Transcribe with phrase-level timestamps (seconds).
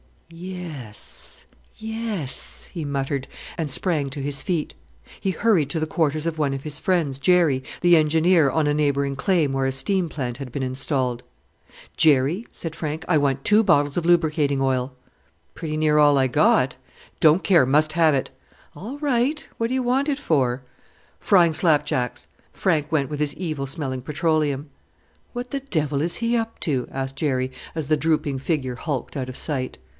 [0.33, 1.45] "Yes,
[1.77, 4.73] yes!" he muttered, and sprang to his feet.
[5.19, 8.73] He hurried to the quarters of one of his friends, Jerry, the engineer on a
[8.73, 11.21] neighbouring claim where a steam plant had been installed.
[11.97, 14.93] "Jerry," said Frank, "I want two bottles of lubricating oil."
[15.53, 16.77] "Pretty near all I got."
[17.19, 18.31] "Don't care must have it."
[18.73, 20.63] "All right, what do you want it for?"
[21.19, 24.69] "Frying slap jacks." Frank went with his evil smelling petroleum.
[25.33, 29.27] "What the devil is he up to!" asked Jerry, as the drooping figure hulked out
[29.29, 29.77] of sight.